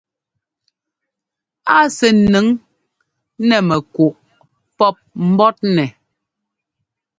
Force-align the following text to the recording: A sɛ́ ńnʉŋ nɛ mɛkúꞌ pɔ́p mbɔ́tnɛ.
A 1.75 1.77
sɛ́ 1.95 2.11
ńnʉŋ 2.23 2.47
nɛ 3.47 3.57
mɛkúꞌ 3.67 4.13
pɔ́p 4.77 4.95
mbɔ́tnɛ. 5.29 5.85